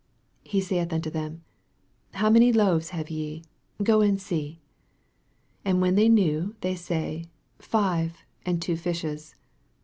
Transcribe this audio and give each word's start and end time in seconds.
38 0.45 0.51
He 0.53 0.61
saith 0.61 0.93
unto 0.93 1.09
them, 1.11 1.43
How 2.15 2.27
many 2.31 2.51
loaves 2.51 2.89
have 2.89 3.11
ye? 3.11 3.43
go 3.83 4.01
and 4.01 4.19
see. 4.19 4.59
And 5.63 5.79
when 5.79 5.93
they 5.93 6.09
knew, 6.09 6.55
they 6.61 6.73
say, 6.73 7.25
Five, 7.59 8.23
and 8.43 8.59
two 8.59 8.77
fishes. 8.77 9.35